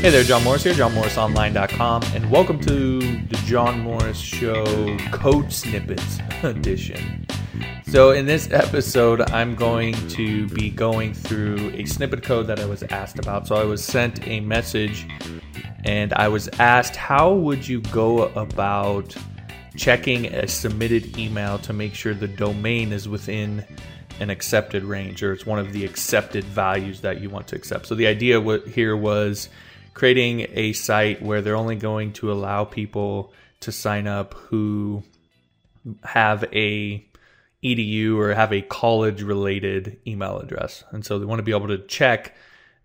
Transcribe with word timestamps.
Hey 0.00 0.08
there, 0.08 0.22
John 0.22 0.44
Morris 0.44 0.64
here, 0.64 0.72
johnmorrisonline.com, 0.72 2.02
and 2.14 2.30
welcome 2.30 2.58
to 2.60 3.00
the 3.00 3.36
John 3.44 3.80
Morris 3.80 4.18
Show 4.18 4.96
Code 5.12 5.52
Snippets 5.52 6.18
edition. 6.42 7.26
So, 7.86 8.12
in 8.12 8.24
this 8.24 8.50
episode, 8.50 9.20
I'm 9.30 9.54
going 9.54 9.94
to 10.08 10.48
be 10.48 10.70
going 10.70 11.12
through 11.12 11.70
a 11.74 11.84
snippet 11.84 12.22
code 12.22 12.46
that 12.46 12.60
I 12.60 12.64
was 12.64 12.82
asked 12.84 13.18
about. 13.18 13.46
So, 13.46 13.56
I 13.56 13.64
was 13.64 13.84
sent 13.84 14.26
a 14.26 14.40
message 14.40 15.06
and 15.84 16.12
I 16.14 16.28
was 16.28 16.48
asked, 16.58 16.96
How 16.96 17.32
would 17.32 17.66
you 17.66 17.80
go 17.82 18.28
about 18.28 19.14
checking 19.80 20.26
a 20.26 20.46
submitted 20.46 21.16
email 21.16 21.58
to 21.58 21.72
make 21.72 21.94
sure 21.94 22.12
the 22.12 22.28
domain 22.28 22.92
is 22.92 23.08
within 23.08 23.64
an 24.20 24.28
accepted 24.28 24.84
range 24.84 25.22
or 25.22 25.32
it's 25.32 25.46
one 25.46 25.58
of 25.58 25.72
the 25.72 25.86
accepted 25.86 26.44
values 26.44 27.00
that 27.00 27.22
you 27.22 27.30
want 27.30 27.48
to 27.48 27.56
accept? 27.56 27.86
So, 27.86 27.94
the 27.94 28.06
idea 28.06 28.42
here 28.68 28.94
was 28.94 29.48
creating 29.94 30.46
a 30.50 30.74
site 30.74 31.22
where 31.22 31.40
they're 31.40 31.56
only 31.56 31.76
going 31.76 32.12
to 32.14 32.30
allow 32.30 32.66
people 32.66 33.32
to 33.60 33.72
sign 33.72 34.06
up 34.06 34.34
who 34.34 35.02
have 36.04 36.44
a 36.52 37.02
edu 37.64 38.18
or 38.18 38.34
have 38.34 38.52
a 38.52 38.60
college 38.60 39.22
related 39.22 39.98
email 40.06 40.38
address 40.38 40.84
and 40.92 41.04
so 41.04 41.18
they 41.18 41.26
want 41.26 41.38
to 41.38 41.42
be 41.42 41.54
able 41.54 41.68
to 41.68 41.78
check 41.86 42.34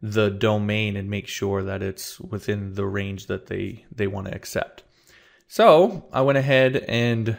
the 0.01 0.29
domain 0.29 0.97
and 0.97 1.09
make 1.09 1.27
sure 1.27 1.63
that 1.63 1.81
it's 1.81 2.19
within 2.19 2.73
the 2.73 2.85
range 2.85 3.27
that 3.27 3.47
they 3.47 3.85
they 3.93 4.07
want 4.07 4.27
to 4.27 4.35
accept 4.35 4.83
so 5.47 6.05
i 6.11 6.21
went 6.21 6.37
ahead 6.37 6.77
and 6.87 7.37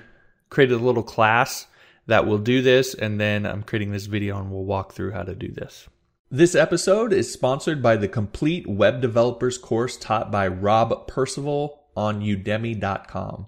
created 0.50 0.74
a 0.74 0.84
little 0.84 1.02
class 1.02 1.66
that 2.06 2.26
will 2.26 2.38
do 2.38 2.62
this 2.62 2.94
and 2.94 3.20
then 3.20 3.44
i'm 3.46 3.62
creating 3.62 3.92
this 3.92 4.06
video 4.06 4.38
and 4.38 4.50
we'll 4.50 4.64
walk 4.64 4.92
through 4.92 5.12
how 5.12 5.22
to 5.22 5.34
do 5.34 5.50
this 5.52 5.88
this 6.30 6.56
episode 6.56 7.12
is 7.12 7.32
sponsored 7.32 7.80
by 7.80 7.96
the 7.96 8.08
Complete 8.08 8.66
Web 8.66 9.00
Developers 9.00 9.58
course 9.58 9.96
taught 9.96 10.32
by 10.32 10.48
Rob 10.48 11.06
Percival 11.06 11.84
on 11.96 12.20
udemy.com. 12.20 13.46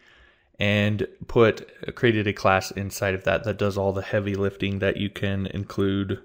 and 0.59 1.07
put 1.27 1.95
created 1.95 2.27
a 2.27 2.33
class 2.33 2.71
inside 2.71 3.13
of 3.13 3.23
that 3.23 3.43
that 3.43 3.59
does 3.59 3.77
all 3.77 3.93
the 3.93 4.01
heavy 4.01 4.35
lifting 4.35 4.79
that 4.79 4.97
you 4.97 5.09
can 5.09 5.45
include 5.47 6.19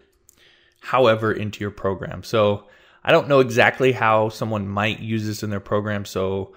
however 0.80 1.30
into 1.30 1.60
your 1.60 1.70
program. 1.70 2.24
So 2.24 2.66
I 3.04 3.12
don't 3.12 3.28
know 3.28 3.40
exactly 3.40 3.92
how 3.92 4.28
someone 4.28 4.68
might 4.68 5.00
use 5.00 5.26
this 5.26 5.42
in 5.42 5.50
their 5.50 5.60
program, 5.60 6.04
so 6.04 6.54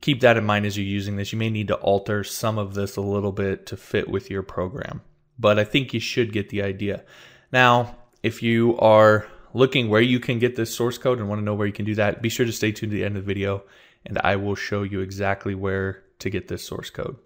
keep 0.00 0.20
that 0.20 0.36
in 0.36 0.44
mind 0.44 0.66
as 0.66 0.76
you're 0.76 0.86
using 0.86 1.16
this. 1.16 1.32
You 1.32 1.38
may 1.38 1.50
need 1.50 1.68
to 1.68 1.76
alter 1.76 2.24
some 2.24 2.58
of 2.58 2.74
this 2.74 2.96
a 2.96 3.00
little 3.00 3.32
bit 3.32 3.66
to 3.66 3.76
fit 3.76 4.08
with 4.08 4.30
your 4.30 4.42
program 4.42 5.02
but 5.38 5.58
I 5.58 5.64
think 5.64 5.94
you 5.94 6.00
should 6.00 6.32
get 6.32 6.48
the 6.48 6.62
idea. 6.62 7.04
Now, 7.52 7.96
if 8.22 8.42
you 8.42 8.78
are 8.78 9.26
looking 9.52 9.88
where 9.88 10.00
you 10.00 10.18
can 10.18 10.38
get 10.38 10.56
this 10.56 10.74
source 10.74 10.98
code 10.98 11.18
and 11.18 11.28
want 11.28 11.40
to 11.40 11.44
know 11.44 11.54
where 11.54 11.66
you 11.66 11.72
can 11.72 11.84
do 11.84 11.94
that, 11.96 12.22
be 12.22 12.28
sure 12.28 12.46
to 12.46 12.52
stay 12.52 12.72
tuned 12.72 12.92
to 12.92 12.96
the 12.96 13.04
end 13.04 13.16
of 13.16 13.24
the 13.24 13.26
video 13.26 13.62
and 14.06 14.18
I 14.18 14.36
will 14.36 14.54
show 14.54 14.82
you 14.82 15.00
exactly 15.00 15.54
where 15.54 16.02
to 16.18 16.30
get 16.30 16.48
this 16.48 16.66
source 16.66 16.90
code. 16.90 17.16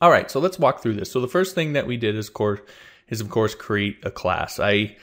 All 0.00 0.10
right, 0.10 0.30
so 0.30 0.40
let's 0.40 0.58
walk 0.58 0.82
through 0.82 0.94
this. 0.94 1.10
So 1.10 1.20
the 1.20 1.28
first 1.28 1.54
thing 1.54 1.72
that 1.72 1.86
we 1.86 1.96
did 1.96 2.16
is, 2.16 2.28
course, 2.28 2.60
is 3.08 3.20
of 3.20 3.30
course 3.30 3.54
create 3.54 3.98
a 4.02 4.10
class. 4.10 4.58
I 4.60 4.96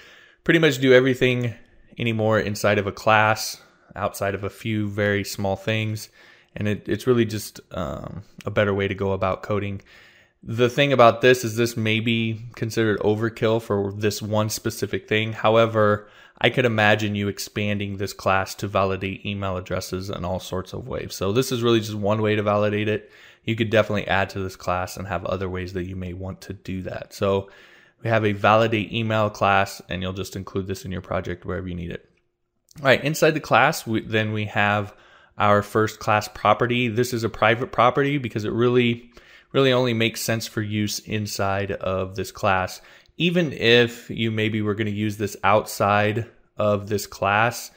pretty 0.44 0.60
much 0.60 0.80
do 0.80 0.94
everything 0.94 1.56
anymore 1.98 2.40
inside 2.40 2.78
of 2.78 2.88
a 2.88 2.92
class, 2.92 3.62
outside 3.96 4.36
of 4.36 4.44
a 4.44 4.50
few 4.50 4.88
very 4.90 5.24
small 5.24 5.56
things, 5.56 6.10
and 6.56 6.68
it, 6.68 6.88
it's 6.88 7.08
really 7.08 7.26
just 7.26 7.60
um, 7.72 8.24
a 8.46 8.52
better 8.52 8.74
way 8.74 8.88
to 8.88 8.96
go 8.96 9.12
about 9.12 9.44
coding. 9.44 9.82
The 10.44 10.70
thing 10.70 10.92
about 10.92 11.22
this 11.22 11.44
is 11.44 11.56
this 11.56 11.78
may 11.78 12.00
be 12.00 12.42
considered 12.56 13.00
overkill 13.00 13.62
for 13.62 13.94
this 13.94 14.22
one 14.22 14.50
specific 14.50 15.08
thing. 15.08 15.34
However, 15.34 16.10
I 16.42 16.50
could 16.50 16.66
imagine 16.66 17.16
you 17.16 17.30
expanding 17.30 17.96
this 17.96 18.12
class 18.12 18.54
to 18.56 18.68
validate 18.68 19.26
email 19.26 19.56
addresses 19.56 20.10
in 20.10 20.26
all 20.26 20.42
sorts 20.42 20.74
of 20.74 20.88
ways. 20.88 21.16
So 21.16 21.32
this 21.32 21.52
is 21.54 21.64
really 21.64 21.80
just 21.80 21.96
one 21.96 22.22
way 22.22 22.36
to 22.36 22.44
validate 22.44 22.90
it. 22.90 23.10
You 23.46 23.56
could 23.56 23.70
definitely 23.70 24.08
add 24.08 24.30
to 24.32 24.40
this 24.40 24.58
class 24.58 24.98
and 24.98 25.08
have 25.08 25.26
other 25.26 25.48
ways 25.50 25.74
that 25.74 25.86
you 25.86 25.96
may 25.96 26.12
want 26.12 26.42
to 26.42 26.54
do 26.54 26.82
that. 26.82 27.14
So 27.14 27.50
we 28.04 28.10
have 28.10 28.26
a 28.26 28.34
validate 28.34 28.92
email 28.92 29.30
class 29.30 29.82
and 29.90 30.02
you'll 30.02 30.14
just 30.14 30.36
include 30.36 30.68
this 30.68 30.86
in 30.86 30.92
your 30.92 31.02
project 31.02 31.46
wherever 31.46 31.68
you 31.68 31.76
need 31.76 31.92
it. 31.92 32.10
All 32.80 32.86
right, 32.86 33.04
inside 33.04 33.32
the 33.32 33.40
class, 33.40 33.86
we, 33.86 34.02
then 34.02 34.34
we 34.34 34.46
have 34.46 34.94
our 35.38 35.62
first 35.62 36.00
class 36.00 36.28
property. 36.28 36.88
This 36.88 37.14
is 37.14 37.24
a 37.24 37.30
private 37.30 37.72
property 37.72 38.18
because 38.18 38.46
it 38.46 38.52
really 38.52 39.10
really 39.54 39.72
only 39.72 39.94
makes 39.94 40.20
sense 40.20 40.48
for 40.48 40.62
use 40.62 41.00
inside 41.00 41.72
of 41.72 42.16
this 42.16 42.32
class. 42.32 42.82
Even 43.18 43.54
if 43.54 44.10
you 44.10 44.32
maybe 44.32 44.62
were 44.62 44.74
going 44.74 44.88
to 44.88 44.92
use 44.92 45.18
this 45.18 45.38
outside 45.44 46.26
of 46.58 46.90
this 46.90 47.06
class, 47.06 47.70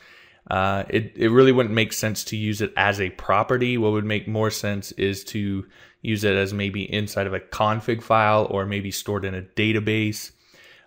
uh, 0.50 0.84
it, 0.88 1.12
it 1.16 1.28
really 1.28 1.52
wouldn't 1.52 1.74
make 1.74 1.92
sense 1.92 2.24
to 2.24 2.36
use 2.36 2.62
it 2.62 2.72
as 2.76 3.00
a 3.00 3.10
property. 3.10 3.76
What 3.76 3.92
would 3.92 4.06
make 4.06 4.26
more 4.26 4.50
sense 4.50 4.92
is 4.92 5.22
to 5.24 5.66
use 6.06 6.24
it 6.24 6.34
as 6.34 6.54
maybe 6.54 6.82
inside 6.92 7.26
of 7.26 7.34
a 7.34 7.40
config 7.40 8.02
file 8.02 8.46
or 8.50 8.64
maybe 8.66 8.90
stored 8.90 9.24
in 9.24 9.34
a 9.34 9.42
database. 9.42 10.30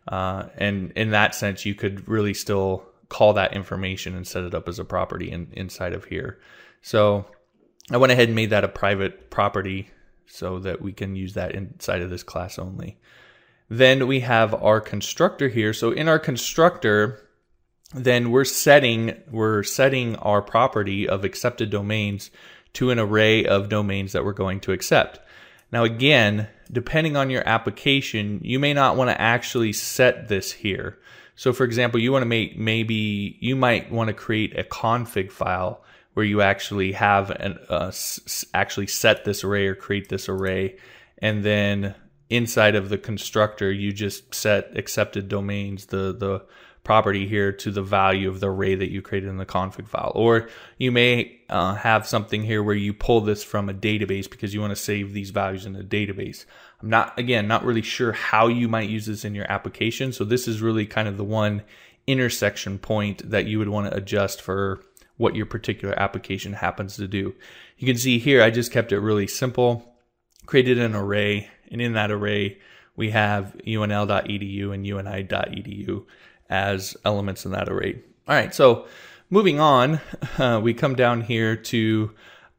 Uh, 0.07 0.46
and 0.57 0.91
in 0.96 1.12
that 1.12 1.35
sense, 1.35 1.66
you 1.66 1.75
could 1.75 2.07
really 2.07 2.34
still 2.34 2.85
call 3.09 3.34
that 3.34 3.53
information 3.53 4.16
and 4.16 4.28
set 4.28 4.44
it 4.44 4.53
up 4.56 4.69
as 4.69 4.79
a 4.79 4.85
property 4.85 5.31
in, 5.31 5.50
inside 5.53 5.94
of 5.94 6.06
here. 6.06 6.40
So 6.81 7.25
I 7.91 7.97
went 7.97 8.12
ahead 8.12 8.29
and 8.29 8.35
made 8.35 8.52
that 8.52 8.63
a 8.63 8.69
private 8.69 9.29
property 9.29 9.90
so 10.28 10.59
that 10.59 10.81
we 10.81 10.94
can 10.94 11.16
use 11.16 11.34
that 11.34 11.53
inside 11.53 12.02
of 12.02 12.09
this 12.09 12.24
class 12.24 12.59
only. 12.59 12.97
Then 13.68 14.08
we 14.08 14.22
have 14.22 14.53
our 14.53 14.79
constructor 14.79 15.50
here. 15.50 15.74
So 15.74 15.91
in 15.91 16.08
our 16.08 16.19
constructor, 16.19 17.28
then 17.94 18.29
we're 18.31 18.46
setting 18.46 19.16
we're 19.31 19.63
setting 19.63 20.16
our 20.18 20.41
property 20.41 21.08
of 21.08 21.25
accepted 21.25 21.69
domains 21.69 22.29
to 22.74 22.91
an 22.91 23.00
array 23.00 23.46
of 23.46 23.69
domains 23.69 24.12
that 24.13 24.24
we're 24.24 24.34
going 24.34 24.59
to 24.62 24.72
accept. 24.72 25.19
Now 25.72 25.84
again, 25.84 26.47
depending 26.72 27.16
on 27.16 27.30
your 27.30 27.47
application, 27.47 28.41
you 28.44 28.59
may 28.59 28.74
not 28.74 28.96
want 28.96 29.09
to 29.09 29.22
actually 29.22 29.73
set 29.73 30.28
this 30.28 30.52
here. 30.52 30.97
So 31.35 31.53
for 31.53 31.64
example, 31.64 31.99
you 31.99 32.11
want 32.11 32.23
to 32.23 32.28
make 32.28 32.58
maybe 32.58 33.38
you 33.40 33.55
might 33.55 33.91
want 33.91 34.09
to 34.09 34.14
create 34.14 34.58
a 34.59 34.64
config 34.64 35.32
file 35.32 35.84
where 36.14 36.26
you 36.26 36.41
actually 36.41 36.91
have 36.94 37.29
an 37.29 37.58
uh, 37.70 37.88
s- 37.88 38.46
actually 38.53 38.88
set 38.88 39.23
this 39.23 39.44
array 39.44 39.67
or 39.67 39.76
create 39.76 40.09
this 40.09 40.28
array, 40.28 40.78
and 41.20 41.44
then 41.46 41.96
inside 42.29 42.76
of 42.76 42.90
the 42.90 42.97
constructor 42.97 43.72
you 43.72 43.94
just 43.94 44.35
set 44.35 44.78
accepted 44.78 45.29
domains 45.29 45.88
the 45.88 46.14
the 46.14 46.44
property 46.84 47.28
here 47.28 47.52
to 47.52 47.72
the 47.72 47.81
value 47.81 48.29
of 48.29 48.40
the 48.40 48.49
array 48.49 48.76
that 48.76 48.91
you 48.91 49.02
created 49.02 49.29
in 49.29 49.37
the 49.37 49.46
config 49.46 49.87
file. 49.87 50.11
Or 50.16 50.49
you 50.78 50.91
may 50.91 51.40
uh, 51.49 51.76
have 51.76 52.08
something 52.08 52.43
here 52.43 52.64
where 52.64 52.76
you 52.76 52.93
pull 52.93 53.22
this 53.22 53.43
from 53.43 53.70
a 53.70 53.73
database 53.73 54.29
because 54.29 54.53
you 54.53 54.61
want 54.61 54.72
to 54.72 54.76
save 54.76 55.14
these 55.14 55.29
values 55.29 55.66
in 55.66 55.76
a 55.76 55.84
database. 55.84 56.46
I'm 56.81 56.90
not, 56.90 57.17
again, 57.20 57.47
not 57.47 57.66
really 57.66 57.81
sure 57.81 58.14
how 58.14 58.47
you 58.47 58.67
might 58.67 58.90
use 58.90 59.05
this 59.05 59.26
in 59.26 59.35
your 59.35 59.49
application. 59.52 60.11
So 60.14 60.23
this 60.23 60.47
is 60.47 60.61
really 60.61 60.85
kind 60.85 61.08
of 61.08 61.17
the 61.17 61.23
one 61.23 61.64
intersection 62.08 62.79
point 62.79 63.29
that 63.29 63.46
you 63.46 63.59
would 63.59 63.70
want 63.70 63.91
to 63.91 63.96
adjust 63.96 64.41
for 64.41 64.82
what 65.17 65.35
your 65.35 65.46
particular 65.46 65.99
application 65.99 66.53
happens 66.53 66.96
to 66.96 67.08
do. 67.08 67.35
You 67.78 67.85
can 67.85 67.97
see 67.97 68.20
here, 68.20 68.41
I 68.41 68.49
just 68.49 68.72
kept 68.72 68.91
it 68.91 68.99
really 68.99 69.28
simple, 69.28 69.96
created 70.46 70.79
an 70.79 70.96
array, 70.96 71.49
and 71.70 71.82
in 71.82 71.93
that 71.93 72.09
array, 72.09 72.58
we 72.96 73.11
have 73.11 73.55
unl.edu 73.67 74.73
and 74.73 74.87
uni.edu 74.87 76.05
as 76.49 76.96
elements 77.05 77.46
in 77.46 77.51
that 77.51 77.69
array. 77.69 78.01
All 78.28 78.35
right, 78.35 78.53
so 78.53 78.87
moving 79.29 79.59
on, 79.59 80.01
uh, 80.37 80.59
we 80.61 80.73
come 80.73 80.96
down 80.96 81.22
here 81.22 81.55
to 81.55 82.11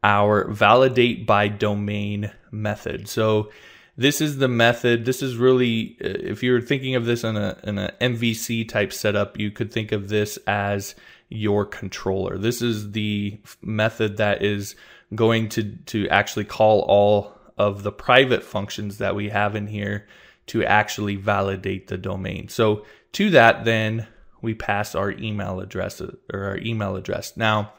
our 0.02 0.50
validate 0.50 1.26
by 1.26 1.48
domain 1.48 2.32
method. 2.50 3.08
So 3.08 3.50
this 3.96 4.20
is 4.20 4.38
the 4.38 4.48
method. 4.48 5.04
This 5.04 5.22
is 5.22 5.36
really, 5.36 5.96
uh, 6.02 6.08
if 6.08 6.42
you're 6.42 6.60
thinking 6.60 6.94
of 6.94 7.04
this 7.04 7.22
in 7.22 7.36
a 7.36 7.58
in 7.64 7.78
an 7.78 7.92
MVC 8.00 8.68
type 8.68 8.92
setup, 8.92 9.38
you 9.38 9.50
could 9.50 9.72
think 9.72 9.92
of 9.92 10.08
this 10.08 10.38
as 10.46 10.94
your 11.28 11.64
controller. 11.64 12.38
This 12.38 12.62
is 12.62 12.92
the 12.92 13.38
method 13.62 14.16
that 14.16 14.42
is 14.42 14.74
going 15.14 15.48
to 15.50 15.76
to 15.86 16.08
actually 16.08 16.44
call 16.44 16.80
all 16.82 17.36
of 17.58 17.82
the 17.82 17.92
private 17.92 18.42
functions 18.42 18.98
that 18.98 19.14
we 19.14 19.28
have 19.28 19.54
in 19.54 19.66
here 19.66 20.06
to 20.46 20.64
actually 20.64 21.16
validate 21.16 21.88
the 21.88 21.98
domain. 21.98 22.48
So 22.48 22.86
to 23.12 23.30
that, 23.30 23.64
then 23.64 24.06
we 24.42 24.54
pass 24.54 24.94
our 24.94 25.10
email 25.10 25.60
address 25.60 26.00
or 26.00 26.18
our 26.32 26.58
email 26.58 26.96
address. 26.96 27.36
Now, 27.36 27.72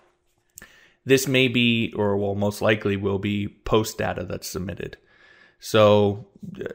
this 1.06 1.28
may 1.28 1.48
be, 1.48 1.94
or 1.96 2.18
will 2.18 2.36
most 2.36 2.62
likely 2.62 2.96
will 2.96 3.20
be 3.20 3.48
post 3.48 3.98
data 3.98 4.24
that's 4.24 4.48
submitted. 4.48 4.98
So 5.60 6.28
uh, 6.60 6.66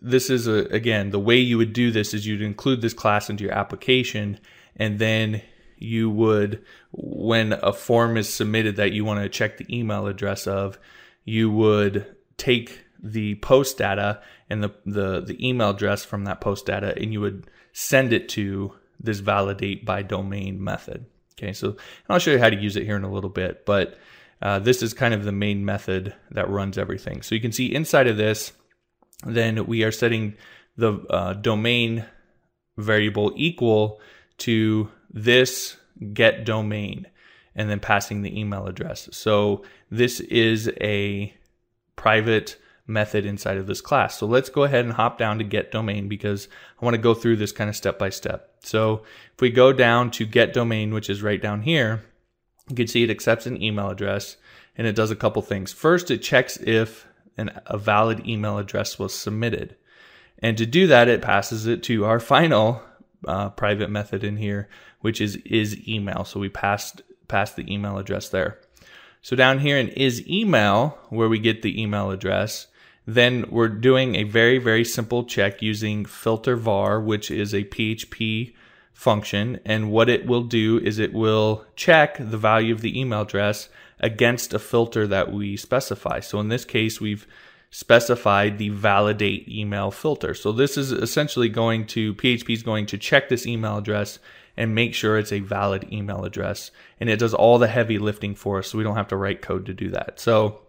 this 0.00 0.30
is 0.30 0.46
a, 0.46 0.66
again, 0.66 1.10
the 1.10 1.20
way 1.20 1.38
you 1.38 1.58
would 1.58 1.72
do 1.72 1.90
this 1.90 2.14
is 2.14 2.26
you'd 2.26 2.42
include 2.42 2.80
this 2.80 2.94
class 2.94 3.30
into 3.30 3.44
your 3.44 3.52
application 3.52 4.38
and 4.76 4.98
then 4.98 5.42
you 5.78 6.10
would, 6.10 6.64
when 6.92 7.52
a 7.52 7.72
form 7.72 8.16
is 8.16 8.32
submitted 8.32 8.76
that 8.76 8.92
you 8.92 9.04
want 9.04 9.22
to 9.22 9.28
check 9.28 9.58
the 9.58 9.76
email 9.76 10.06
address 10.06 10.46
of, 10.46 10.78
you 11.24 11.50
would 11.50 12.16
take 12.36 12.84
the 13.02 13.34
post 13.36 13.78
data 13.78 14.22
and 14.48 14.62
the, 14.62 14.72
the, 14.86 15.20
the 15.20 15.48
email 15.48 15.70
address 15.70 16.04
from 16.04 16.24
that 16.24 16.40
post 16.40 16.66
data 16.66 16.94
and 16.96 17.12
you 17.12 17.20
would 17.20 17.48
send 17.72 18.12
it 18.12 18.28
to 18.30 18.74
this 19.00 19.20
validate 19.20 19.84
by 19.84 20.02
domain 20.02 20.62
method. 20.62 21.06
Okay, 21.38 21.52
so 21.52 21.76
I'll 22.08 22.18
show 22.18 22.32
you 22.32 22.38
how 22.38 22.50
to 22.50 22.60
use 22.60 22.76
it 22.76 22.84
here 22.84 22.96
in 22.96 23.04
a 23.04 23.12
little 23.12 23.30
bit, 23.30 23.66
but 23.66 23.98
uh, 24.40 24.58
this 24.58 24.82
is 24.82 24.92
kind 24.92 25.14
of 25.14 25.24
the 25.24 25.32
main 25.32 25.64
method 25.64 26.14
that 26.30 26.50
runs 26.50 26.78
everything. 26.78 27.22
So 27.22 27.34
you 27.34 27.40
can 27.40 27.52
see 27.52 27.74
inside 27.74 28.06
of 28.06 28.16
this, 28.16 28.52
then 29.24 29.66
we 29.66 29.82
are 29.84 29.92
setting 29.92 30.34
the 30.76 30.94
uh, 31.10 31.34
domain 31.34 32.04
variable 32.76 33.32
equal 33.36 34.00
to 34.38 34.88
this 35.10 35.76
get 36.12 36.44
domain 36.44 37.06
and 37.54 37.68
then 37.68 37.80
passing 37.80 38.22
the 38.22 38.38
email 38.38 38.66
address. 38.66 39.08
So 39.12 39.62
this 39.90 40.20
is 40.20 40.70
a 40.80 41.34
private 41.96 42.56
method 42.92 43.24
inside 43.26 43.56
of 43.56 43.66
this 43.66 43.80
class. 43.80 44.18
So 44.18 44.26
let's 44.26 44.50
go 44.50 44.64
ahead 44.64 44.84
and 44.84 44.94
hop 44.94 45.18
down 45.18 45.38
to 45.38 45.44
get 45.44 45.72
domain 45.72 46.08
because 46.08 46.48
I 46.80 46.84
want 46.84 46.94
to 46.94 47.02
go 47.02 47.14
through 47.14 47.36
this 47.36 47.52
kind 47.52 47.70
of 47.70 47.76
step 47.76 47.98
by 47.98 48.10
step. 48.10 48.50
So 48.62 49.02
if 49.34 49.40
we 49.40 49.50
go 49.50 49.72
down 49.72 50.10
to 50.12 50.26
get 50.26 50.52
domain, 50.52 50.92
which 50.92 51.10
is 51.10 51.22
right 51.22 51.40
down 51.40 51.62
here, 51.62 52.04
you 52.68 52.76
can 52.76 52.86
see 52.86 53.02
it 53.02 53.10
accepts 53.10 53.46
an 53.46 53.62
email 53.62 53.88
address 53.88 54.36
and 54.76 54.86
it 54.86 54.94
does 54.94 55.10
a 55.10 55.16
couple 55.16 55.42
things. 55.42 55.72
First, 55.72 56.10
it 56.10 56.18
checks 56.18 56.56
if 56.58 57.06
an, 57.36 57.50
a 57.66 57.78
valid 57.78 58.26
email 58.26 58.58
address 58.58 58.98
was 58.98 59.14
submitted. 59.14 59.76
And 60.38 60.58
to 60.58 60.66
do 60.66 60.86
that, 60.88 61.08
it 61.08 61.22
passes 61.22 61.66
it 61.66 61.82
to 61.84 62.04
our 62.04 62.20
final 62.20 62.82
uh, 63.26 63.50
private 63.50 63.90
method 63.90 64.24
in 64.24 64.36
here, 64.36 64.68
which 65.00 65.20
is 65.20 65.36
is 65.36 65.88
email. 65.88 66.24
So 66.24 66.40
we 66.40 66.48
passed 66.48 67.02
passed 67.28 67.56
the 67.56 67.72
email 67.72 67.98
address 67.98 68.28
there. 68.28 68.58
So 69.20 69.36
down 69.36 69.60
here 69.60 69.78
in 69.78 69.88
is 69.88 70.26
email, 70.28 70.98
where 71.08 71.28
we 71.28 71.38
get 71.38 71.62
the 71.62 71.80
email 71.80 72.10
address, 72.10 72.66
then 73.06 73.46
we're 73.50 73.68
doing 73.68 74.14
a 74.14 74.22
very, 74.22 74.58
very 74.58 74.84
simple 74.84 75.24
check 75.24 75.60
using 75.60 76.04
filter 76.04 76.56
var, 76.56 77.00
which 77.00 77.30
is 77.30 77.52
a 77.52 77.64
PHP 77.64 78.54
function. 78.92 79.58
And 79.64 79.90
what 79.90 80.08
it 80.08 80.26
will 80.26 80.44
do 80.44 80.78
is 80.78 80.98
it 80.98 81.12
will 81.12 81.64
check 81.74 82.16
the 82.18 82.38
value 82.38 82.72
of 82.72 82.80
the 82.80 82.98
email 82.98 83.22
address 83.22 83.68
against 83.98 84.54
a 84.54 84.58
filter 84.58 85.06
that 85.06 85.32
we 85.32 85.56
specify. 85.56 86.20
So 86.20 86.38
in 86.40 86.48
this 86.48 86.64
case, 86.64 87.00
we've 87.00 87.26
specified 87.70 88.58
the 88.58 88.68
validate 88.68 89.48
email 89.48 89.90
filter. 89.90 90.34
So 90.34 90.52
this 90.52 90.76
is 90.76 90.92
essentially 90.92 91.48
going 91.48 91.86
to, 91.88 92.14
PHP 92.14 92.50
is 92.50 92.62
going 92.62 92.86
to 92.86 92.98
check 92.98 93.28
this 93.28 93.46
email 93.46 93.78
address 93.78 94.18
and 94.56 94.74
make 94.74 94.94
sure 94.94 95.18
it's 95.18 95.32
a 95.32 95.40
valid 95.40 95.90
email 95.90 96.24
address. 96.24 96.70
And 97.00 97.08
it 97.08 97.18
does 97.18 97.32
all 97.32 97.58
the 97.58 97.68
heavy 97.68 97.98
lifting 97.98 98.34
for 98.34 98.58
us. 98.58 98.68
So 98.68 98.78
we 98.78 98.84
don't 98.84 98.96
have 98.96 99.08
to 99.08 99.16
write 99.16 99.40
code 99.42 99.66
to 99.66 99.74
do 99.74 99.90
that. 99.90 100.20
So, 100.20 100.60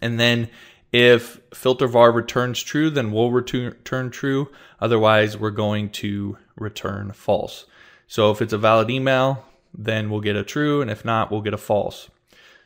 and 0.00 0.20
then 0.20 0.48
if 0.92 1.40
filter 1.52 1.86
var 1.86 2.12
returns 2.12 2.62
true, 2.62 2.90
then 2.90 3.12
we'll 3.12 3.30
return 3.30 4.10
true. 4.10 4.50
Otherwise, 4.80 5.36
we're 5.36 5.50
going 5.50 5.90
to 5.90 6.38
return 6.56 7.12
false. 7.12 7.66
So 8.06 8.30
if 8.30 8.40
it's 8.40 8.52
a 8.52 8.58
valid 8.58 8.90
email, 8.90 9.44
then 9.74 10.08
we'll 10.08 10.20
get 10.20 10.36
a 10.36 10.44
true, 10.44 10.80
and 10.80 10.90
if 10.90 11.04
not, 11.04 11.30
we'll 11.30 11.42
get 11.42 11.52
a 11.54 11.58
false. 11.58 12.08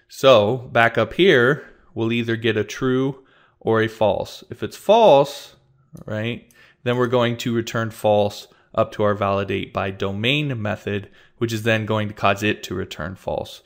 So 0.08 0.58
back 0.58 0.96
up 0.96 1.14
here, 1.14 1.68
we'll 1.94 2.12
either 2.12 2.36
get 2.36 2.56
a 2.56 2.64
true 2.64 3.24
or 3.58 3.82
a 3.82 3.88
false. 3.88 4.44
If 4.50 4.62
it's 4.62 4.76
false, 4.76 5.56
right, 6.06 6.48
then 6.84 6.96
we're 6.96 7.06
going 7.08 7.36
to 7.38 7.54
return 7.54 7.90
false 7.90 8.46
up 8.74 8.92
to 8.92 9.02
our 9.02 9.14
validate 9.14 9.72
by 9.72 9.90
domain 9.90 10.60
method, 10.60 11.10
which 11.38 11.52
is 11.52 11.64
then 11.64 11.86
going 11.86 12.08
to 12.08 12.14
cause 12.14 12.42
it 12.42 12.62
to 12.64 12.74
return 12.74 13.16
false. 13.16 13.62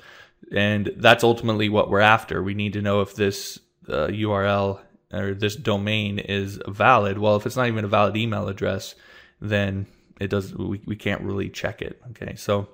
And 0.54 0.92
that's 0.96 1.24
ultimately 1.24 1.68
what 1.68 1.90
we're 1.90 2.00
after. 2.00 2.42
We 2.42 2.54
need 2.54 2.72
to 2.72 2.82
know 2.82 3.00
if 3.00 3.14
this 3.14 3.58
uh, 3.88 4.08
URL 4.08 4.80
or 5.12 5.34
this 5.34 5.56
domain 5.56 6.18
is 6.18 6.60
valid. 6.66 7.18
Well, 7.18 7.36
if 7.36 7.46
it's 7.46 7.56
not 7.56 7.68
even 7.68 7.84
a 7.84 7.88
valid 7.88 8.16
email 8.16 8.48
address, 8.48 8.94
then 9.40 9.86
it 10.20 10.28
does 10.28 10.54
we, 10.54 10.80
we 10.86 10.96
can't 10.96 11.22
really 11.22 11.48
check 11.48 11.82
it. 11.82 12.00
Okay, 12.10 12.34
so 12.36 12.68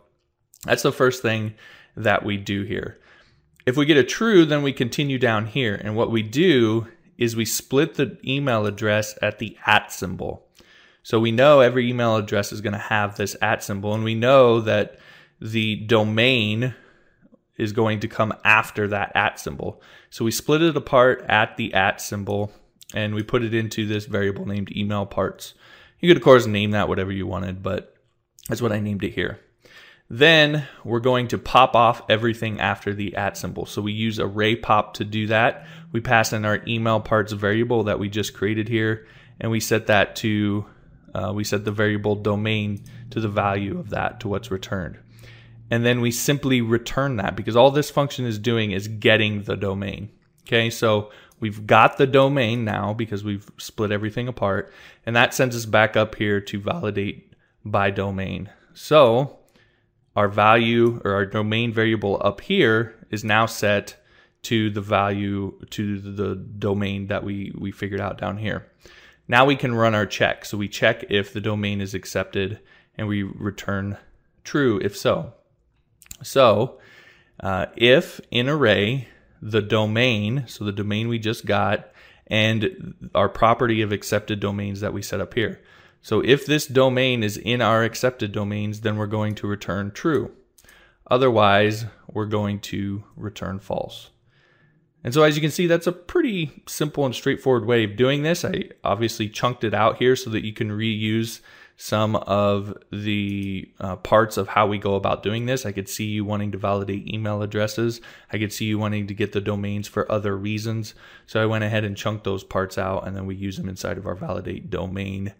that's 0.64 0.82
the 0.82 0.93
first 0.93 1.23
thing 1.23 1.55
that 1.97 2.25
we 2.25 2.37
do 2.37 2.62
here. 2.62 2.99
If 3.67 3.76
we 3.76 3.87
get 3.87 3.97
a 3.97 4.05
true, 4.05 4.44
then 4.44 4.62
we 4.62 4.73
continue 4.73 5.19
down 5.19 5.47
here. 5.47 5.75
And 5.75 5.94
what 5.94 6.11
we 6.11 6.23
do 6.23 6.88
is 7.19 7.37
we 7.37 7.44
split 7.44 7.94
the 7.94 8.19
email 8.26 8.67
address 8.67 9.17
at 9.23 9.38
the 9.38 9.56
at 9.67 9.93
symbol. 9.93 10.47
So 11.05 11.20
we 11.20 11.32
know 11.32 11.61
every 11.61 11.88
email 11.88 12.17
address 12.17 12.53
is 12.53 12.61
going 12.61 12.75
to 12.75 12.79
have 12.79 13.17
this 13.17 13.37
at 13.43 13.62
symbol, 13.62 13.94
and 13.94 14.05
we 14.05 14.14
know 14.14 14.61
that 14.61 14.99
the 15.41 15.76
domain 15.76 16.75
is 17.62 17.73
going 17.73 18.00
to 18.00 18.09
come 18.09 18.35
after 18.44 18.88
that 18.88 19.12
at 19.14 19.38
symbol. 19.38 19.81
So 20.11 20.25
we 20.25 20.31
split 20.31 20.62
it 20.62 20.76
apart 20.76 21.25
at 21.29 21.56
the 21.56 21.73
at 21.73 22.00
symbol 22.00 22.53
and 22.94 23.14
we 23.14 23.23
put 23.23 23.43
it 23.43 23.55
into 23.55 23.87
this 23.87 24.05
variable 24.05 24.47
named 24.47 24.76
email 24.76 25.06
parts. 25.06 25.55
You 26.00 26.09
could, 26.09 26.17
of 26.17 26.23
course, 26.23 26.47
name 26.47 26.73
that 26.73 26.88
whatever 26.88 27.12
you 27.12 27.26
wanted, 27.26 27.62
but 27.62 27.97
that's 28.49 28.61
what 28.61 28.73
I 28.73 28.81
named 28.81 29.04
it 29.04 29.14
here. 29.14 29.38
Then 30.11 30.66
we're 30.85 31.00
going 31.00 31.28
to 31.28 31.38
pop 31.38 31.75
off 31.75 32.02
everything 32.11 32.61
after 32.61 32.92
the 32.92 33.16
at 33.16 33.38
symbol. 33.38 33.64
So 33.64 33.81
we 33.81 33.92
use 33.92 34.19
array 34.19 34.57
pop 34.57 34.95
to 34.95 35.04
do 35.04 35.28
that. 35.28 35.66
We 35.90 36.00
pass 36.00 36.33
in 36.33 36.45
our 36.45 36.61
email 36.66 37.00
parts 37.00 37.33
variable 37.33 37.85
that 37.85 37.99
we 37.99 38.11
just 38.11 38.35
created 38.35 38.69
here, 38.69 39.07
and 39.40 39.50
we 39.50 39.61
set 39.61 39.87
that 39.87 40.16
to, 40.16 40.66
uh, 41.14 41.33
we 41.35 41.45
set 41.45 41.64
the 41.64 41.73
variable 41.73 42.16
domain 42.16 42.83
to 43.11 43.21
the 43.21 43.28
value 43.28 43.78
of 43.78 43.90
that, 43.90 44.21
to 44.21 44.28
what's 44.28 44.50
returned 44.50 44.99
and 45.71 45.85
then 45.85 46.00
we 46.00 46.11
simply 46.11 46.61
return 46.61 47.16
that 47.16 47.37
because 47.37 47.57
all 47.57 47.71
this 47.71 47.90
function 47.90 48.26
is 48.26 48.38
doing 48.38 48.73
is 48.73 48.88
getting 48.88 49.42
the 49.42 49.57
domain. 49.57 50.11
Okay, 50.42 50.71
so 50.71 51.11
we've 51.40 51.66
got 51.66 51.97
the 51.97 52.07
domain 52.07 52.64
now 52.64 52.92
because 52.92 53.25
we've 53.25 53.50
split 53.59 53.92
everything 53.92 54.28
apart, 54.28 54.73
and 55.07 55.14
that 55.16 55.35
sends 55.35 55.57
us 55.57 55.66
back 55.66 55.97
up 55.97 56.14
here 56.16 56.40
to 56.40 56.61
validate 56.61 57.33
by 57.64 57.90
domain. 57.90 58.50
So 58.75 59.38
our 60.16 60.28
value 60.28 61.00
or 61.04 61.12
our 61.12 61.26
domain 61.26 61.73
variable 61.73 62.21
up 62.23 62.40
here 62.40 62.95
is 63.11 63.25
now 63.25 63.47
set 63.47 63.97
to 64.42 64.71
the 64.71 64.81
value 64.81 65.59
to 65.71 66.00
the 66.00 66.35
domain 66.35 67.07
that 67.07 67.23
we, 67.23 67.52
we 67.57 67.71
figured 67.71 68.00
out 68.00 68.19
down 68.19 68.37
here. 68.38 68.66
Now 69.28 69.45
we 69.45 69.57
can 69.57 69.75
run 69.75 69.95
our 69.95 70.07
check. 70.07 70.45
So 70.45 70.59
we 70.59 70.69
check 70.69 71.04
if 71.09 71.33
the 71.33 71.40
domain 71.40 71.81
is 71.81 71.95
accepted 71.95 72.61
and 72.99 73.07
we 73.07 73.23
return 73.23 73.97
true 74.45 74.81
if 74.83 74.97
so. 74.97 75.33
So 76.23 76.79
uh, 77.41 77.67
if 77.76 78.21
in 78.31 78.49
array 78.49 79.09
the 79.41 79.62
domain, 79.62 80.45
so 80.47 80.64
the 80.64 80.73
domain 80.73 81.09
we 81.09 81.19
just 81.19 81.47
got, 81.47 81.91
and 82.29 83.11
our 83.14 83.29
property 83.29 83.83
of 83.83 83.93
accepted 83.93 84.41
domains 84.41 84.81
that 84.81 84.93
we 84.93 85.02
set 85.02 85.21
up 85.21 85.35
here. 85.35 85.61
So 86.00 86.21
if 86.21 86.47
this 86.47 86.67
domain 86.67 87.23
is 87.23 87.37
in 87.37 87.61
our 87.61 87.85
accepted 87.85 88.33
domains, 88.33 88.81
then 88.81 88.97
we're 88.97 89.07
going 89.07 89.35
to 89.37 89.47
return 89.47 89.91
true. 89.91 90.33
Otherwise, 91.11 91.87
we're 92.11 92.26
going 92.26 92.61
to 92.61 93.05
return 93.17 93.59
false. 93.59 94.11
And 95.05 95.12
so 95.12 95.23
as 95.25 95.37
you 95.37 95.43
can 95.43 95.50
see, 95.50 95.67
that's 95.67 95.87
a 95.87 95.93
pretty 95.93 96.62
simple 96.67 97.05
and 97.05 97.14
straightforward 97.14 97.67
way 97.67 97.85
of 97.85 97.97
doing 97.97 98.23
this. 98.23 98.45
I 98.45 98.71
obviously 98.85 99.29
chunked 99.29 99.64
it 99.64 99.75
out 99.75 99.99
here 99.99 100.14
so 100.14 100.31
that 100.31 100.45
you 100.45 100.52
can 100.52 100.71
reuse 100.71 101.41
some 101.76 102.17
of 102.17 102.76
the 102.91 103.69
uh, 103.81 103.97
parts 103.97 104.37
of 104.37 104.49
how 104.49 104.67
we 104.67 104.79
go 104.79 104.95
about 104.95 105.23
doing 105.23 105.47
this. 105.47 105.67
I 105.67 105.73
could 105.73 105.88
see 105.88 106.05
you 106.05 106.25
wanting 106.25 106.52
to 106.52 106.59
validate 106.59 107.12
email 107.12 107.43
addresses. 107.43 108.00
I 108.33 108.38
could 108.38 108.52
see 108.52 108.67
you 108.67 108.79
wanting 108.79 109.07
to 109.09 109.14
get 109.14 109.33
the 109.33 109.41
domains 109.41 109.88
for 109.88 110.11
other 110.11 110.37
reasons. 110.37 110.95
So 111.26 111.43
I 111.43 111.47
went 111.47 111.64
ahead 111.64 111.85
and 111.85 111.97
chunked 111.97 112.25
those 112.25 112.45
parts 112.45 112.79
out 112.79 113.07
and 113.07 113.17
then 113.17 113.26
we 113.26 113.35
use 113.35 113.57
them 113.57 113.69
inside 113.69 113.99
of 113.99 114.07
our 114.07 114.14
validate 114.14 114.71
domain 114.71 115.35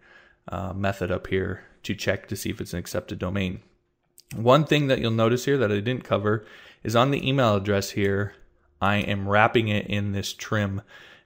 uh, 0.49 0.73
method 0.73 1.13
up 1.13 1.29
here 1.29 1.65
to 1.85 1.95
check 1.95 2.29
to 2.29 2.37
see 2.37 2.51
if 2.51 2.61
it's 2.61 2.73
an 2.73 2.79
accepted 2.79 3.19
domain. 3.19 3.61
One 4.35 4.65
thing 4.65 4.87
that 4.87 4.99
you'll 4.99 5.11
notice 5.11 5.45
here 5.45 5.59
that 5.59 5.71
I 5.71 5.81
didn't 5.81 6.05
cover 6.05 6.47
is 6.83 6.97
on 6.97 7.11
the 7.11 7.29
email 7.29 7.55
address 7.55 7.91
here, 7.91 8.35
I 8.81 8.97
am 8.97 9.29
wrapping 9.29 9.69
it 9.69 9.87
in 9.87 10.13
this 10.13 10.33
trim 10.33 10.83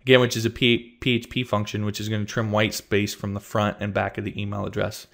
again, 0.06 0.20
which 0.20 0.36
is 0.36 0.46
a 0.46 0.50
PHP 0.50 1.44
function, 1.44 1.84
which 1.84 2.00
is 2.00 2.08
going 2.08 2.24
to 2.24 2.32
trim 2.32 2.52
white 2.52 2.74
space 2.74 3.12
from 3.12 3.34
the 3.34 3.40
front 3.40 3.78
and 3.80 3.92
back 3.92 4.16
of 4.16 4.24
the 4.24 4.40
email 4.40 4.64
address. 4.64 5.08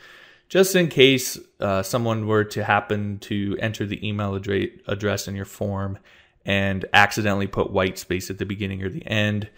Just 0.50 0.76
in 0.76 0.88
case 0.88 1.38
uh, 1.60 1.82
someone 1.82 2.26
were 2.26 2.44
to 2.44 2.62
happen 2.62 3.18
to 3.20 3.56
enter 3.58 3.86
the 3.86 4.06
email 4.06 4.34
address 4.34 5.26
in 5.26 5.34
your 5.34 5.46
form 5.46 5.98
and 6.44 6.84
accidentally 6.92 7.46
put 7.46 7.70
white 7.70 7.96
space 7.96 8.28
at 8.28 8.36
the 8.36 8.44
beginning 8.44 8.82
or 8.82 8.90
the 8.90 9.06
end. 9.06 9.48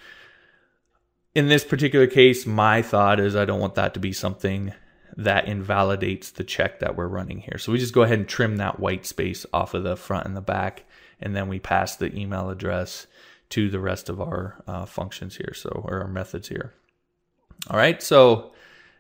In 1.35 1.49
this 1.49 1.65
particular 1.65 2.07
case, 2.07 2.47
my 2.47 2.81
thought 2.81 3.19
is 3.19 3.35
I 3.35 3.45
don't 3.45 3.59
want 3.59 3.75
that 3.75 3.93
to 3.95 4.01
be 4.01 4.13
something 4.13 4.73
that 5.17 5.49
invalidates 5.49 6.31
the 6.31 6.45
check 6.45 6.79
that 6.79 6.95
we're 6.95 7.09
running 7.09 7.41
here. 7.41 7.59
So 7.59 7.73
we 7.73 7.79
just 7.79 7.95
go 7.95 8.03
ahead 8.03 8.21
and 8.21 8.29
trim 8.29 8.59
that 8.59 8.79
white 8.79 9.05
space 9.05 9.47
off 9.53 9.75
of 9.75 9.83
the 9.83 9.97
front 9.97 10.27
and 10.27 10.37
the 10.37 10.41
back, 10.41 10.85
and 11.21 11.35
then 11.35 11.49
we 11.49 11.59
pass 11.59 11.97
the 11.97 12.17
email 12.17 12.51
address 12.51 13.09
to 13.51 13.71
the 13.71 13.81
rest 13.81 14.09
of 14.09 14.21
our 14.21 14.63
uh, 14.67 14.85
functions 14.85 15.37
here, 15.37 15.53
so 15.55 15.71
or 15.85 16.01
our 16.01 16.09
methods 16.09 16.49
here. 16.49 16.75
All 17.71 17.77
right, 17.77 18.03
so 18.03 18.53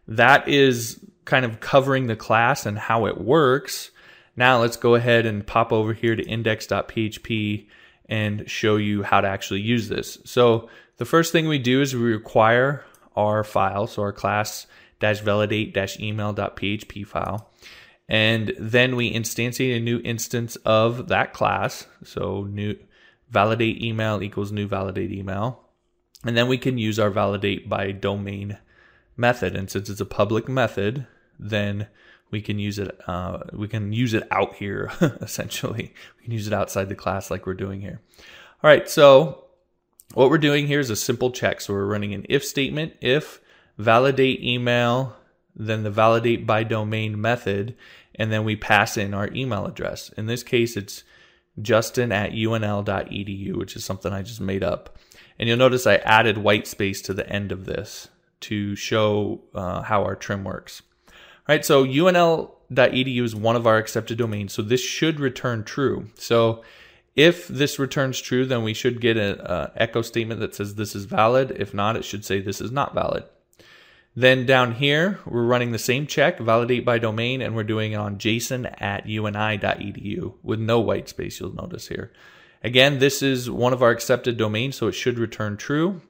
that 0.08 0.48
is 0.48 1.00
kind 1.24 1.44
of 1.44 1.60
covering 1.60 2.06
the 2.06 2.16
class 2.16 2.66
and 2.66 2.78
how 2.78 3.06
it 3.06 3.20
works. 3.20 3.90
Now 4.36 4.60
let's 4.60 4.76
go 4.76 4.94
ahead 4.94 5.26
and 5.26 5.46
pop 5.46 5.72
over 5.72 5.92
here 5.92 6.16
to 6.16 6.22
index.php 6.22 7.66
and 8.06 8.48
show 8.50 8.76
you 8.76 9.02
how 9.02 9.20
to 9.20 9.28
actually 9.28 9.60
use 9.60 9.88
this. 9.88 10.18
So 10.24 10.68
the 10.98 11.04
first 11.04 11.32
thing 11.32 11.48
we 11.48 11.58
do 11.58 11.80
is 11.80 11.94
we 11.94 12.00
require 12.00 12.84
our 13.16 13.44
file, 13.44 13.86
so 13.86 14.02
our 14.02 14.12
class 14.12 14.66
dash 15.00 15.20
validate 15.20 15.74
dash 15.74 15.98
email.php 15.98 17.06
file. 17.06 17.50
And 18.08 18.52
then 18.58 18.96
we 18.96 19.12
instantiate 19.12 19.76
a 19.76 19.80
new 19.80 20.00
instance 20.04 20.56
of 20.56 21.08
that 21.08 21.32
class. 21.32 21.86
So 22.04 22.44
new 22.44 22.76
validate 23.34 23.82
email 23.82 24.22
equals 24.22 24.52
new 24.52 24.66
validate 24.66 25.12
email. 25.12 25.60
And 26.24 26.36
then 26.36 26.48
we 26.48 26.56
can 26.56 26.78
use 26.78 26.98
our 26.98 27.10
validate 27.10 27.68
by 27.68 27.90
domain 27.90 28.58
method. 29.16 29.56
And 29.56 29.68
since 29.68 29.90
it's 29.90 30.00
a 30.00 30.06
public 30.06 30.48
method, 30.48 31.06
then 31.38 31.88
we 32.30 32.40
can 32.40 32.58
use 32.58 32.78
it 32.78 32.98
uh, 33.06 33.38
we 33.52 33.68
can 33.68 33.92
use 33.92 34.14
it 34.14 34.26
out 34.30 34.54
here 34.54 34.90
essentially. 35.20 35.92
We 36.16 36.24
can 36.24 36.32
use 36.32 36.46
it 36.46 36.52
outside 36.52 36.88
the 36.88 36.94
class 36.94 37.30
like 37.30 37.44
we're 37.44 37.54
doing 37.54 37.80
here. 37.80 38.00
All 38.62 38.70
right, 38.70 38.88
so 38.88 39.44
what 40.14 40.30
we're 40.30 40.38
doing 40.38 40.66
here 40.66 40.80
is 40.80 40.90
a 40.90 40.96
simple 40.96 41.30
check. 41.30 41.60
So 41.60 41.74
we're 41.74 41.86
running 41.86 42.14
an 42.14 42.24
if 42.28 42.44
statement, 42.44 42.94
if 43.00 43.40
validate 43.76 44.42
email, 44.42 45.16
then 45.54 45.82
the 45.82 45.90
validate 45.90 46.46
by 46.46 46.62
domain 46.64 47.20
method, 47.20 47.76
and 48.14 48.32
then 48.32 48.44
we 48.44 48.56
pass 48.56 48.96
in 48.96 49.12
our 49.12 49.28
email 49.34 49.66
address. 49.66 50.10
In 50.16 50.26
this 50.26 50.42
case, 50.42 50.76
it's 50.76 51.04
justin 51.60 52.12
at 52.12 52.32
unl.edu, 52.32 53.56
which 53.56 53.76
is 53.76 53.84
something 53.84 54.12
I 54.12 54.22
just 54.22 54.40
made 54.40 54.62
up. 54.62 54.98
And 55.38 55.48
you'll 55.48 55.58
notice 55.58 55.86
I 55.86 55.96
added 55.96 56.38
white 56.38 56.66
space 56.66 57.00
to 57.02 57.14
the 57.14 57.28
end 57.28 57.52
of 57.52 57.64
this 57.64 58.08
to 58.40 58.76
show 58.76 59.42
uh, 59.54 59.82
how 59.82 60.04
our 60.04 60.14
trim 60.14 60.44
works. 60.44 60.82
All 61.08 61.54
right, 61.54 61.64
so 61.64 61.84
unl.edu 61.84 63.22
is 63.22 63.34
one 63.34 63.56
of 63.56 63.66
our 63.66 63.78
accepted 63.78 64.18
domains, 64.18 64.52
so 64.52 64.62
this 64.62 64.80
should 64.80 65.20
return 65.20 65.64
true. 65.64 66.08
So 66.14 66.62
if 67.16 67.46
this 67.48 67.78
returns 67.78 68.20
true, 68.20 68.44
then 68.44 68.62
we 68.62 68.74
should 68.74 69.00
get 69.00 69.16
an 69.16 69.40
echo 69.76 70.02
statement 70.02 70.40
that 70.40 70.54
says 70.54 70.74
this 70.74 70.96
is 70.96 71.04
valid. 71.04 71.52
If 71.58 71.72
not, 71.72 71.96
it 71.96 72.04
should 72.04 72.24
say 72.24 72.40
this 72.40 72.60
is 72.60 72.72
not 72.72 72.94
valid. 72.94 73.24
Then 74.16 74.46
down 74.46 74.74
here, 74.74 75.18
we're 75.26 75.42
running 75.42 75.72
the 75.72 75.78
same 75.78 76.06
check, 76.06 76.38
validate 76.38 76.84
by 76.84 76.98
domain, 76.98 77.42
and 77.42 77.56
we're 77.56 77.64
doing 77.64 77.92
it 77.92 77.96
on 77.96 78.18
jason 78.18 78.66
at 78.66 79.08
uni.edu 79.08 80.34
with 80.42 80.60
no 80.60 80.78
white 80.78 81.08
space, 81.08 81.40
you'll 81.40 81.54
notice 81.54 81.88
here. 81.88 82.12
Again, 82.62 82.98
this 83.00 83.22
is 83.22 83.50
one 83.50 83.72
of 83.72 83.82
our 83.82 83.90
accepted 83.90 84.36
domains, 84.36 84.76
so 84.76 84.86
it 84.86 84.92
should 84.92 85.18
return 85.18 85.56
true. 85.56 86.00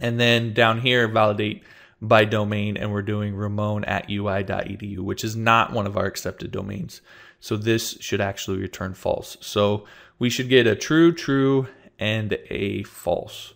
And 0.00 0.18
then 0.18 0.52
down 0.54 0.80
here, 0.80 1.06
validate 1.06 1.62
by 2.02 2.24
domain, 2.24 2.76
and 2.76 2.90
we're 2.90 3.02
doing 3.02 3.34
ramon 3.36 3.84
at 3.84 4.10
ui.edu, 4.10 4.98
which 4.98 5.22
is 5.22 5.36
not 5.36 5.72
one 5.72 5.86
of 5.86 5.96
our 5.96 6.06
accepted 6.06 6.50
domains. 6.50 7.00
So 7.38 7.56
this 7.56 7.96
should 8.00 8.20
actually 8.20 8.58
return 8.58 8.94
false. 8.94 9.36
So 9.40 9.86
we 10.18 10.30
should 10.30 10.48
get 10.48 10.66
a 10.66 10.74
true, 10.74 11.12
true, 11.12 11.68
and 11.98 12.36
a 12.48 12.82
false. 12.82 13.54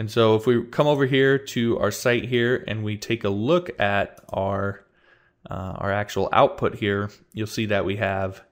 And 0.00 0.10
so 0.10 0.34
if 0.34 0.46
we 0.46 0.64
come 0.64 0.86
over 0.86 1.04
here 1.04 1.36
to 1.36 1.78
our 1.78 1.90
site 1.90 2.24
here 2.24 2.64
and 2.66 2.82
we 2.82 2.96
take 2.96 3.22
a 3.22 3.28
look 3.28 3.78
at 3.78 4.18
our 4.30 4.86
uh, 5.50 5.74
our 5.76 5.92
actual 5.92 6.30
output 6.32 6.76
here, 6.76 7.10
you'll 7.34 7.46
see 7.46 7.66
that 7.66 7.84
we 7.84 7.96
have 7.96 8.42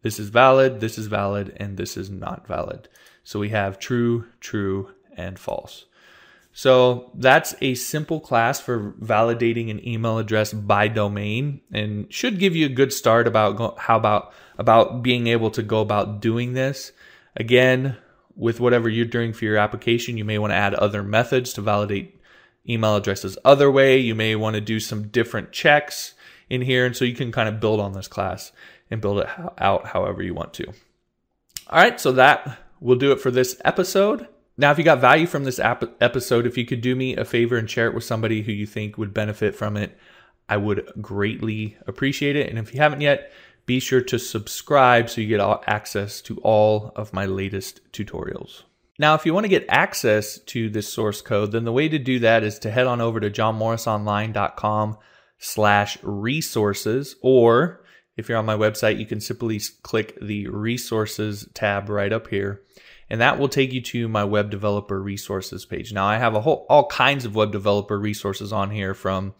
this 0.00 0.18
is 0.18 0.30
valid, 0.30 0.80
this 0.80 0.96
is 0.96 1.06
valid, 1.06 1.54
and 1.58 1.76
this 1.76 1.98
is 1.98 2.08
not 2.08 2.46
valid. 2.46 2.88
So 3.22 3.38
we 3.38 3.50
have 3.50 3.78
true, 3.78 4.28
true, 4.40 4.92
and 5.14 5.38
false. 5.38 5.84
So 6.54 7.10
that's 7.12 7.54
a 7.60 7.74
simple 7.74 8.18
class 8.18 8.58
for 8.58 8.92
validating 8.92 9.70
an 9.70 9.86
email 9.86 10.16
address 10.16 10.54
by 10.54 10.88
domain 10.88 11.60
and 11.70 12.10
should 12.10 12.38
give 12.38 12.56
you 12.56 12.64
a 12.64 12.70
good 12.80 12.94
start 12.94 13.26
about 13.26 13.78
how 13.78 13.98
about 13.98 14.32
about 14.56 15.02
being 15.02 15.26
able 15.26 15.50
to 15.50 15.62
go 15.62 15.82
about 15.82 16.22
doing 16.22 16.54
this. 16.54 16.92
Again, 17.36 17.98
with 18.36 18.60
whatever 18.60 18.88
you're 18.88 19.04
doing 19.04 19.32
for 19.32 19.44
your 19.44 19.56
application, 19.56 20.16
you 20.16 20.24
may 20.24 20.38
want 20.38 20.52
to 20.52 20.56
add 20.56 20.74
other 20.74 21.02
methods 21.02 21.52
to 21.54 21.60
validate 21.60 22.20
email 22.68 22.96
addresses 22.96 23.38
other 23.44 23.70
way. 23.70 23.98
You 23.98 24.14
may 24.14 24.34
want 24.36 24.54
to 24.54 24.60
do 24.60 24.80
some 24.80 25.08
different 25.08 25.52
checks 25.52 26.14
in 26.48 26.62
here. 26.62 26.86
And 26.86 26.96
so 26.96 27.04
you 27.04 27.14
can 27.14 27.32
kind 27.32 27.48
of 27.48 27.60
build 27.60 27.80
on 27.80 27.92
this 27.92 28.08
class 28.08 28.52
and 28.90 29.00
build 29.00 29.20
it 29.20 29.28
out 29.58 29.88
however 29.88 30.22
you 30.22 30.34
want 30.34 30.54
to. 30.54 30.66
All 30.66 31.78
right, 31.78 31.98
so 32.00 32.12
that 32.12 32.58
will 32.80 32.96
do 32.96 33.12
it 33.12 33.20
for 33.20 33.30
this 33.30 33.60
episode. 33.64 34.28
Now, 34.56 34.70
if 34.70 34.78
you 34.78 34.84
got 34.84 35.00
value 35.00 35.26
from 35.26 35.44
this 35.44 35.58
ap- 35.58 36.00
episode, 36.00 36.46
if 36.46 36.56
you 36.56 36.64
could 36.64 36.80
do 36.80 36.94
me 36.94 37.16
a 37.16 37.24
favor 37.24 37.56
and 37.56 37.68
share 37.68 37.88
it 37.88 37.94
with 37.94 38.04
somebody 38.04 38.42
who 38.42 38.52
you 38.52 38.66
think 38.66 38.96
would 38.98 39.14
benefit 39.14 39.54
from 39.54 39.76
it, 39.76 39.98
I 40.48 40.58
would 40.58 40.92
greatly 41.00 41.76
appreciate 41.86 42.36
it. 42.36 42.50
And 42.50 42.58
if 42.58 42.74
you 42.74 42.80
haven't 42.80 43.00
yet, 43.00 43.32
be 43.66 43.80
sure 43.80 44.02
to 44.02 44.18
subscribe 44.18 45.08
so 45.08 45.20
you 45.20 45.26
get 45.26 45.40
access 45.66 46.20
to 46.22 46.38
all 46.38 46.92
of 46.96 47.12
my 47.12 47.26
latest 47.26 47.80
tutorials. 47.92 48.62
Now, 48.98 49.14
if 49.14 49.26
you 49.26 49.34
want 49.34 49.44
to 49.44 49.48
get 49.48 49.66
access 49.68 50.38
to 50.38 50.70
this 50.70 50.92
source 50.92 51.20
code, 51.20 51.52
then 51.52 51.64
the 51.64 51.72
way 51.72 51.88
to 51.88 51.98
do 51.98 52.20
that 52.20 52.44
is 52.44 52.58
to 52.60 52.70
head 52.70 52.86
on 52.86 53.00
over 53.00 53.18
to 53.18 53.30
johnmorrisonline.com 53.30 54.98
slash 55.38 55.98
resources, 56.02 57.16
or 57.20 57.84
if 58.16 58.28
you're 58.28 58.38
on 58.38 58.46
my 58.46 58.56
website, 58.56 58.98
you 58.98 59.06
can 59.06 59.20
simply 59.20 59.60
click 59.82 60.16
the 60.22 60.46
resources 60.46 61.48
tab 61.54 61.88
right 61.88 62.12
up 62.12 62.28
here, 62.28 62.62
and 63.10 63.20
that 63.20 63.38
will 63.38 63.48
take 63.48 63.72
you 63.72 63.80
to 63.82 64.06
my 64.06 64.22
web 64.22 64.50
developer 64.50 65.02
resources 65.02 65.66
page. 65.66 65.92
Now, 65.92 66.06
I 66.06 66.18
have 66.18 66.36
a 66.36 66.40
whole 66.40 66.64
all 66.68 66.86
kinds 66.86 67.24
of 67.24 67.34
web 67.34 67.50
developer 67.50 67.98
resources 67.98 68.52
on 68.52 68.70
here 68.70 68.94
from 68.94 69.34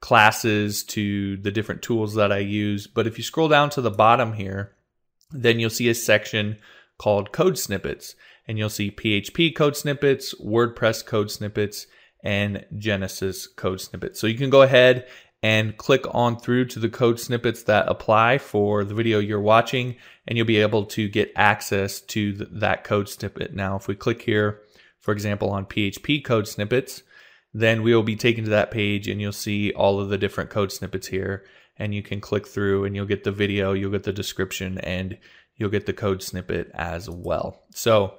classes 0.00 0.82
to 0.84 1.36
the 1.38 1.50
different 1.50 1.82
tools 1.82 2.14
that 2.14 2.32
I 2.32 2.38
use. 2.38 2.86
But 2.86 3.06
if 3.06 3.18
you 3.18 3.24
scroll 3.24 3.48
down 3.48 3.70
to 3.70 3.80
the 3.80 3.90
bottom 3.90 4.32
here, 4.32 4.74
then 5.30 5.60
you'll 5.60 5.70
see 5.70 5.88
a 5.88 5.94
section 5.94 6.58
called 6.98 7.32
code 7.32 7.58
snippets 7.58 8.14
and 8.46 8.58
you'll 8.58 8.68
see 8.68 8.90
PHP 8.90 9.54
code 9.54 9.76
snippets, 9.76 10.34
WordPress 10.40 11.06
code 11.06 11.30
snippets, 11.30 11.86
and 12.24 12.64
Genesis 12.76 13.46
code 13.46 13.80
snippets. 13.80 14.18
So 14.18 14.26
you 14.26 14.36
can 14.36 14.50
go 14.50 14.62
ahead 14.62 15.06
and 15.42 15.76
click 15.76 16.04
on 16.10 16.38
through 16.38 16.66
to 16.66 16.78
the 16.78 16.88
code 16.88 17.18
snippets 17.18 17.62
that 17.62 17.88
apply 17.88 18.38
for 18.38 18.84
the 18.84 18.94
video 18.94 19.18
you're 19.18 19.40
watching, 19.40 19.96
and 20.26 20.36
you'll 20.36 20.46
be 20.46 20.60
able 20.60 20.84
to 20.84 21.08
get 21.08 21.32
access 21.34 22.00
to 22.00 22.36
th- 22.36 22.48
that 22.52 22.84
code 22.84 23.08
snippet. 23.08 23.54
Now, 23.54 23.76
if 23.76 23.88
we 23.88 23.94
click 23.94 24.22
here, 24.22 24.60
for 24.98 25.12
example, 25.12 25.50
on 25.50 25.64
PHP 25.64 26.22
code 26.24 26.46
snippets, 26.46 27.02
then 27.52 27.82
we 27.82 27.94
will 27.94 28.02
be 28.02 28.16
taken 28.16 28.44
to 28.44 28.50
that 28.50 28.70
page 28.70 29.08
and 29.08 29.20
you'll 29.20 29.32
see 29.32 29.72
all 29.72 30.00
of 30.00 30.08
the 30.08 30.18
different 30.18 30.50
code 30.50 30.72
snippets 30.72 31.08
here. 31.08 31.44
And 31.76 31.94
you 31.94 32.02
can 32.02 32.20
click 32.20 32.46
through 32.46 32.84
and 32.84 32.94
you'll 32.94 33.06
get 33.06 33.24
the 33.24 33.32
video, 33.32 33.72
you'll 33.72 33.90
get 33.90 34.02
the 34.02 34.12
description, 34.12 34.78
and 34.78 35.16
you'll 35.56 35.70
get 35.70 35.86
the 35.86 35.92
code 35.92 36.22
snippet 36.22 36.70
as 36.74 37.08
well. 37.08 37.62
So 37.74 38.18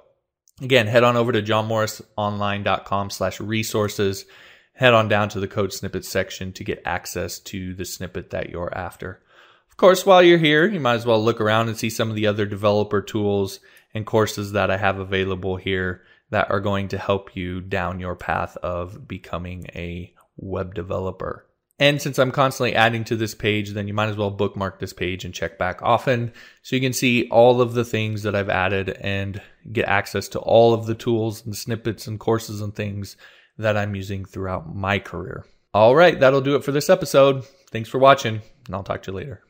again, 0.60 0.88
head 0.88 1.04
on 1.04 1.16
over 1.16 1.32
to 1.32 1.42
johnmorrisonline.com 1.42 3.10
slash 3.10 3.40
resources. 3.40 4.26
Head 4.74 4.94
on 4.94 5.08
down 5.08 5.28
to 5.30 5.40
the 5.40 5.48
code 5.48 5.72
snippet 5.72 6.04
section 6.04 6.52
to 6.54 6.64
get 6.64 6.82
access 6.84 7.38
to 7.40 7.74
the 7.74 7.84
snippet 7.84 8.30
that 8.30 8.50
you're 8.50 8.76
after. 8.76 9.22
Of 9.70 9.76
course, 9.76 10.04
while 10.04 10.22
you're 10.22 10.38
here, 10.38 10.66
you 10.66 10.80
might 10.80 10.94
as 10.94 11.06
well 11.06 11.22
look 11.22 11.40
around 11.40 11.68
and 11.68 11.76
see 11.76 11.90
some 11.90 12.10
of 12.10 12.16
the 12.16 12.26
other 12.26 12.46
developer 12.46 13.00
tools 13.00 13.60
and 13.94 14.06
courses 14.06 14.52
that 14.52 14.70
I 14.70 14.76
have 14.76 14.98
available 14.98 15.56
here 15.56 16.02
that 16.32 16.50
are 16.50 16.60
going 16.60 16.88
to 16.88 16.98
help 16.98 17.36
you 17.36 17.60
down 17.60 18.00
your 18.00 18.16
path 18.16 18.56
of 18.56 19.06
becoming 19.06 19.66
a 19.74 20.12
web 20.38 20.74
developer. 20.74 21.46
And 21.78 22.00
since 22.00 22.18
I'm 22.18 22.32
constantly 22.32 22.74
adding 22.74 23.04
to 23.04 23.16
this 23.16 23.34
page, 23.34 23.70
then 23.70 23.86
you 23.86 23.92
might 23.92 24.08
as 24.08 24.16
well 24.16 24.30
bookmark 24.30 24.78
this 24.78 24.94
page 24.94 25.26
and 25.26 25.34
check 25.34 25.58
back 25.58 25.82
often 25.82 26.32
so 26.62 26.74
you 26.74 26.80
can 26.80 26.94
see 26.94 27.28
all 27.28 27.60
of 27.60 27.74
the 27.74 27.84
things 27.84 28.22
that 28.22 28.34
I've 28.34 28.48
added 28.48 28.96
and 29.00 29.42
get 29.70 29.88
access 29.88 30.26
to 30.28 30.38
all 30.38 30.72
of 30.72 30.86
the 30.86 30.94
tools 30.94 31.44
and 31.44 31.54
snippets 31.54 32.06
and 32.06 32.18
courses 32.18 32.62
and 32.62 32.74
things 32.74 33.16
that 33.58 33.76
I'm 33.76 33.94
using 33.94 34.24
throughout 34.24 34.74
my 34.74 34.98
career. 34.98 35.44
All 35.74 35.94
right, 35.94 36.18
that'll 36.18 36.40
do 36.40 36.56
it 36.56 36.64
for 36.64 36.72
this 36.72 36.88
episode. 36.88 37.44
Thanks 37.70 37.90
for 37.90 37.98
watching, 37.98 38.40
and 38.66 38.74
I'll 38.74 38.82
talk 38.82 39.02
to 39.02 39.10
you 39.10 39.16
later. 39.18 39.42